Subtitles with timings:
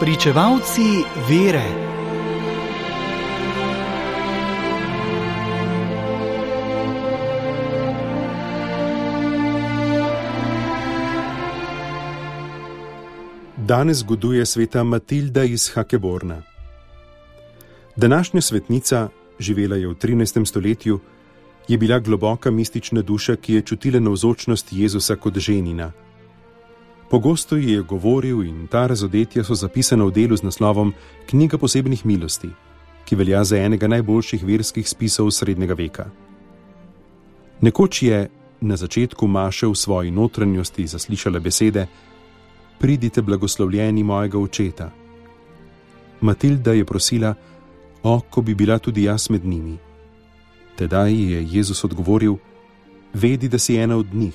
[0.00, 0.82] Pričevalci
[1.28, 1.64] vere.
[13.56, 16.42] Danes zgoduje sveta Matilda iz Hakeborna.
[17.96, 20.44] Današnja svetnica, živela je v 13.
[20.46, 21.00] stoletju,
[21.68, 25.92] je bila globoka mistična duša, ki je čutila navzočnost Jezusa kot ženina.
[27.10, 30.92] Pogosto ji je govoril in ta razodetja so zapisana v delu z naslovom
[31.26, 32.50] Knjiga posebnih milosti,
[33.04, 36.10] ki velja za enega najboljših verskih spisov srednjega veka.
[37.60, 38.28] Nekoč je
[38.60, 41.86] na začetku Maše v svoji notranjosti zaslišala besede:
[42.78, 44.90] Pridite, blagoslovljeni mojega očeta.
[46.20, 47.34] Matilda je prosila,
[48.02, 49.78] o, ko bi bila tudi jaz med njimi.
[50.76, 52.36] Tedaj je Jezus odgovoril:
[53.14, 54.34] Vedi, da si ena od njih,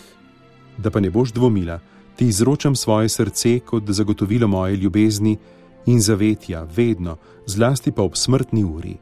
[0.77, 1.79] da pa ne boš dvomila
[2.15, 5.37] ti izročam svoje srce kot zagotovilo moje ljubezni
[5.85, 8.97] in zavetja, vedno, zlasti pa ob smrtni uri.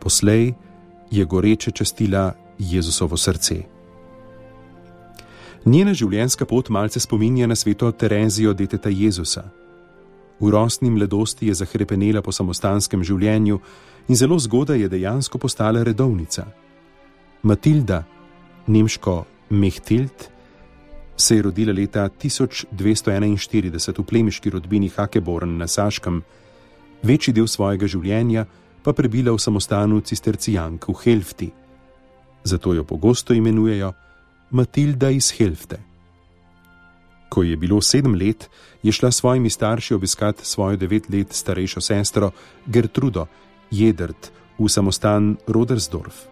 [0.00, 0.52] Poslej
[1.10, 3.62] je goreče častila Jezusovo srce.
[5.64, 9.44] Njena življenjska pot malce spominja na sveto Terezijo deteta Jezusa.
[10.40, 13.60] V rosni mladosti je zahrepenela po samostanskem življenju
[14.08, 16.48] in zelo zgodaj je dejansko postala redovnica.
[17.42, 18.02] Matilda,
[18.66, 20.26] nemško Mehtild,
[21.16, 26.22] se je rodila leta 1241 v plemiški rodbini Hakeborn na Saškem,
[27.02, 28.46] večji del svojega življenja
[28.82, 31.50] pa prebila v samostanu cistercijank v Helfti.
[32.44, 33.92] Zato jo pogosto imenujejo
[34.50, 35.78] Matilda iz Helfte.
[37.30, 38.50] Ko je bilo sedem let,
[38.82, 42.30] je šla s svojimi starši obiskat svojo devet let starejšo sestro
[42.66, 43.26] Gertrudo
[43.70, 46.31] Jedrt v samostan Rodersdorf.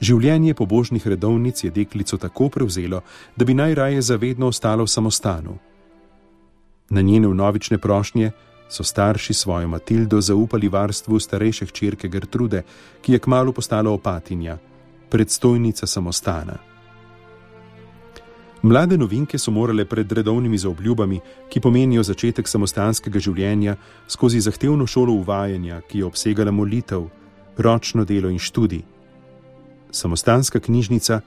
[0.00, 3.00] Življenje pobožnih redovnic je deklico tako prevzelo,
[3.36, 5.56] da bi najraje zavedno ostalo v samostanu.
[6.90, 8.30] Na njene vnovične prošnje
[8.68, 12.62] so starši svojo Matildo zaupali varstvu starejše hčerke Gertrude,
[13.02, 14.58] ki je kmalo postala opatinja,
[15.10, 16.58] predstojnica samostana.
[18.62, 23.76] Mlade novinke so morale pred redovnimi zaobljubami, ki pomenijo začetek samostanskega življenja,
[24.08, 27.08] skozi zahtevno šolo uvajanja, ki je obsegala molitev,
[27.56, 28.95] ročno delo in študij
[29.90, 31.20] samostanska knjižnica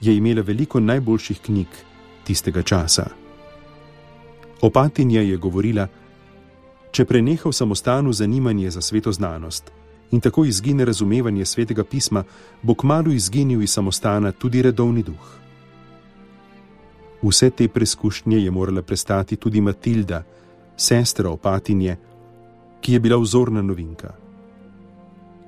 [0.00, 1.66] je imela veliko najboljših knjig
[2.24, 3.06] tistega časa.
[4.60, 5.88] Opatinja je govorila:
[6.90, 9.72] Če preneha v samostanu zanimanje za sveto znanost
[10.10, 12.24] in tako izgine razumevanje svetega pisma,
[12.62, 15.32] bo kmalo izginil iz samostana tudi redovni duh.
[17.22, 20.22] Vse te preizkušnje je morala prestati tudi Matilda,
[20.76, 21.96] sestra opatinje,
[22.80, 24.25] ki je bila vzorna novinka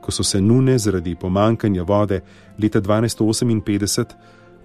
[0.08, 2.22] ko so se nune zaradi pomankanja vode
[2.58, 4.04] leta 1258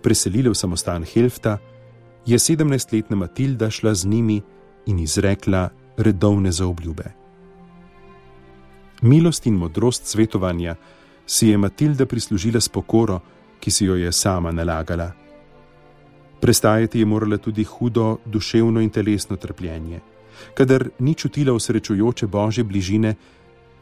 [0.02, 1.58] preselile v samostan Helfta,
[2.26, 4.42] je 17-letna Matilda šla z njimi
[4.86, 7.04] in izrekla redovne zaobljube.
[9.02, 10.76] Milost in modrost svetovanja
[11.26, 13.20] si je Matilda prislužila s pokoro,
[13.60, 15.12] ki si jo je sama nalagala.
[16.42, 20.00] Prestajati je morala tudi hudo duševno in telesno trpljenje.
[20.54, 23.16] Kadar ni čutila osrečujoče božje bližine,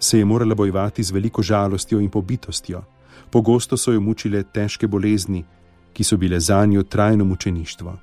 [0.01, 2.81] se je morala bojevati z veliko žalostjo in pobitostjo.
[3.29, 5.43] Pogosto so jo mučile težke bolezni,
[5.93, 7.93] ki so bile za njo trajno mučeništvo.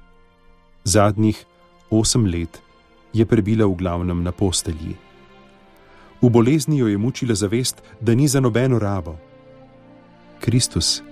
[0.84, 1.44] Zadnjih
[1.91, 2.62] osem let
[3.12, 4.94] je prebila v glavnem na postelji.
[6.22, 9.16] V bolezni jo je mučila zavest, da ni za nobeno rabo.
[10.41, 11.03] Kristus,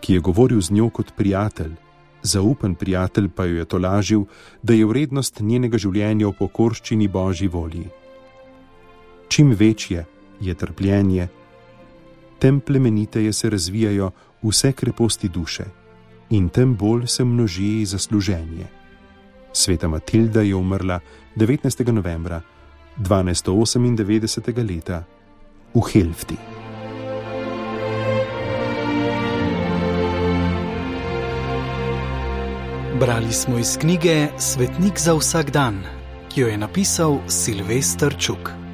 [0.00, 1.72] ki je govoril z njo kot prijatelj,
[2.22, 4.24] zaupen prijatelj pa jo je tolažil,
[4.62, 7.86] da je vrednost njenega življenja v pokorščini Božji volji
[9.28, 10.04] čim večje
[10.40, 11.28] je trpljenje,
[12.38, 14.10] tem plemeniteje se razvijajo
[14.42, 15.64] vse kreposti duše
[16.30, 18.66] in tem bolj se množi zasluženje.
[19.52, 21.00] Sveta Matilda je umrla
[21.36, 21.92] 19.
[21.92, 22.40] novembra
[22.98, 24.74] 1298.
[24.74, 25.04] leta
[25.74, 26.36] v Helfti.
[33.00, 35.82] Brali smo iz knjige Svetnik za vsak dan,
[36.28, 38.65] ki jo je napisal Silvestr Čuk.